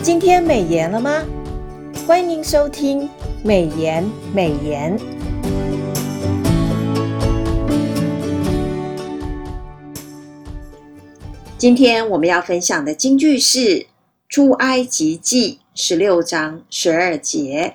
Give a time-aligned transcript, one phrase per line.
[0.00, 1.24] 今天美言了吗？
[2.06, 3.08] 欢迎收听
[3.42, 4.96] 美言美言。
[11.58, 13.58] 今天我们要分享的金句是
[14.28, 17.74] 《出埃及记》十六章十二节：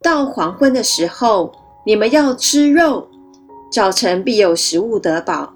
[0.00, 1.52] 到黄昏的时候，
[1.84, 3.08] 你们要吃肉，
[3.72, 5.52] 早晨必有食物得饱，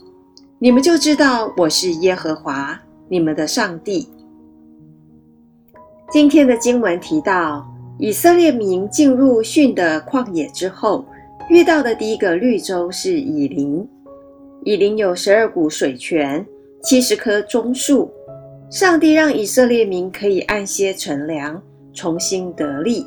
[0.58, 4.08] 你们就知道我是耶和华你们的上帝。
[6.12, 7.66] 今天的经文提到，
[7.98, 11.06] 以色列民进入逊的旷野之后，
[11.48, 13.88] 遇到的第一个绿洲是以琳。
[14.62, 16.44] 以琳有十二股水泉，
[16.82, 18.12] 七十棵棕树。
[18.68, 21.58] 上帝让以色列民可以安歇乘凉，
[21.94, 23.06] 重新得力。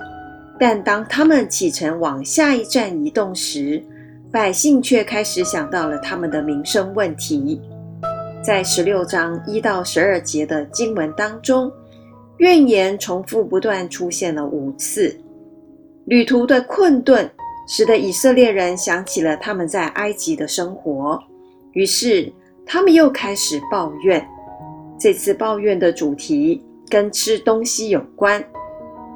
[0.60, 3.84] 但当他们启程往下一站移动时，
[4.32, 7.62] 百姓却开始想到了他们的民生问题。
[8.42, 11.72] 在十六章一到十二节的经文当中，
[12.38, 15.16] 怨言重复不断出现了五次，
[16.06, 17.30] 旅途的困顿
[17.68, 21.18] 使得以色列人想起了他们在埃及的生活，
[21.72, 22.32] 于是
[22.66, 24.26] 他们又开始抱怨。
[25.00, 28.44] 这次抱怨的主题跟吃东西有关，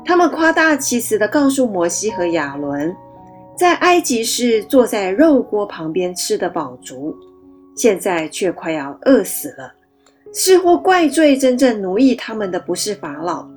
[0.03, 2.95] 他们夸大其词地告诉摩西和亚伦，
[3.55, 7.15] 在埃及是坐在肉锅旁边吃的饱足，
[7.75, 9.73] 现在却快要饿死了。
[10.31, 13.47] 似乎怪罪真正奴役他们的不是法老，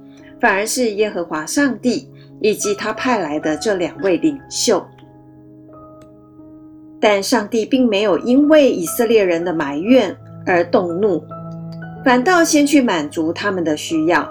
[0.41, 2.09] 反而是耶和华上帝
[2.41, 4.85] 以及他派来的这两位领袖。
[6.99, 11.23] 但上帝并没有因为以色列人的埋怨而动怒，
[12.05, 14.27] 反倒先去满足他们的需要。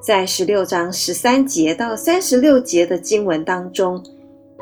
[0.00, 4.02] 在十六章十三节到三十六节的经文当中，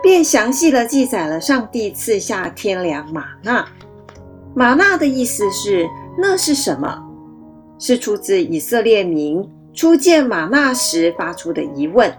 [0.03, 3.69] 便详细地记载了上帝赐下天粮吗哪。
[4.55, 5.87] 吗哪的意思是。
[6.17, 7.03] 那是什么？
[7.79, 12.13] 是出自以色列民初见吗哪时发出的疑问。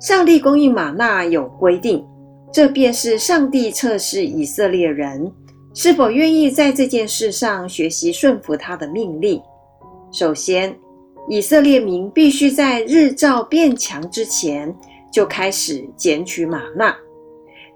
[0.00, 2.06] 上帝供应吗哪有规定，
[2.52, 5.32] 这便是上帝测试以色列人
[5.74, 9.40] 是否愿意在这件事上学习顺服他的命令。
[10.12, 10.76] 首先，
[11.28, 14.74] 以色列民必须在日照变强之前
[15.10, 16.94] 就开始捡取吗哪；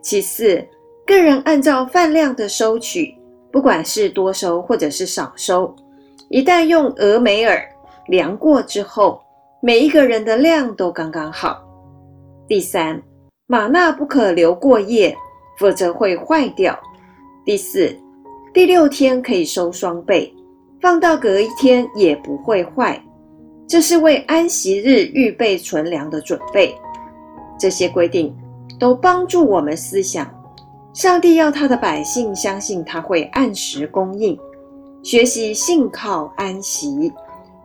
[0.02, 0.66] 其次，
[1.06, 3.14] 个人按照饭量的收取。
[3.54, 5.72] 不管是多收或者是少收，
[6.28, 7.64] 一旦用俄梅尔
[8.08, 9.22] 量过之后，
[9.62, 11.62] 每一个人的量都刚刚好。
[12.48, 13.00] 第三，
[13.46, 15.16] 玛纳不可留过夜，
[15.56, 16.76] 否则会坏掉。
[17.44, 17.96] 第四，
[18.52, 20.34] 第六天可以收双倍，
[20.80, 23.00] 放到隔一天也不会坏。
[23.68, 26.74] 这是为安息日预备存粮的准备。
[27.56, 28.36] 这些规定
[28.80, 30.28] 都帮助我们思想。
[30.94, 34.38] 上帝要他的百姓相信他会按时供应，
[35.02, 37.12] 学习信靠安息，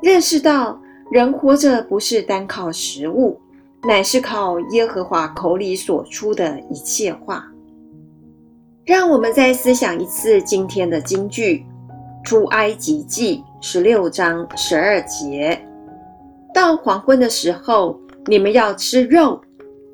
[0.02, 0.82] 认识到
[1.12, 3.40] 人活着不是单靠食物，
[3.84, 7.46] 乃是靠耶和华口里所出的一切话。
[8.84, 11.64] 让我们再思想一次今天的金句：
[12.24, 15.62] 出埃及记十六章十二节，
[16.52, 17.96] 到黄昏的时候，
[18.26, 19.40] 你们要吃肉，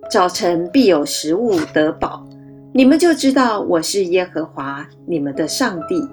[0.09, 2.25] 早晨必有食物得饱。
[2.77, 6.05] 你们就知道我是耶和华你们的上帝。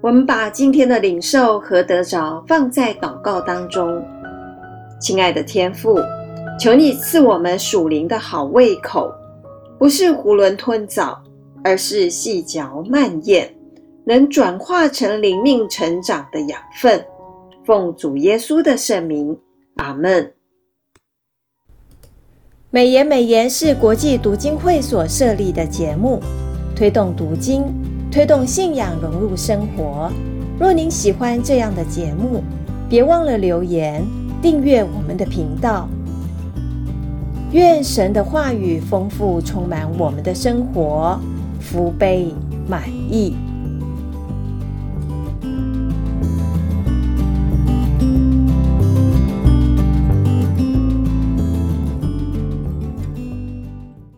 [0.00, 4.04] 我们把今天的领受和得着放在祷告当中，
[5.00, 5.96] 亲爱的天父，
[6.58, 9.14] 求你赐我们属灵的好胃口，
[9.78, 11.22] 不是囫囵吞枣，
[11.62, 13.48] 而是细嚼慢咽，
[14.04, 17.00] 能转化成灵命成长的养分。
[17.64, 19.38] 奉主耶稣的圣名，
[19.76, 20.32] 阿门。
[22.74, 26.18] 美言美言是国际读经会所设立的节目，
[26.74, 27.64] 推动读经，
[28.10, 30.10] 推动信仰融入生活。
[30.58, 32.42] 若您喜欢这样的节目，
[32.88, 34.02] 别忘了留言
[34.40, 35.86] 订阅我们的频道。
[37.50, 41.20] 愿神的话语丰富充满我们的生活，
[41.60, 42.34] 福杯
[42.66, 43.36] 满溢。